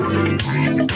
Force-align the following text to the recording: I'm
I'm 0.00 0.86